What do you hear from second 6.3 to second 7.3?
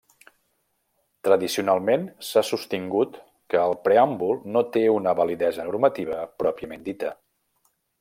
pròpiament dita.